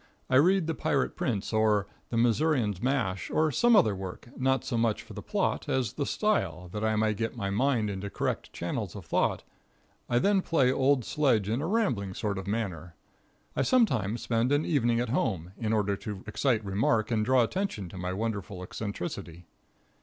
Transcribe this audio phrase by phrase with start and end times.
[0.31, 4.75] I read the "Pirate Prince" or the "Missourian's Mash," or some other work, not so
[4.75, 8.51] much for the plot as the style, that I may get my mind into correct
[8.51, 9.43] channels of thought
[10.09, 12.95] I then play "old sledge" in a rambling sort of manner.
[13.55, 17.87] I sometimes spend an evening at home, in order to excite remark and draw attention
[17.89, 19.45] to my wonderful eccentricity.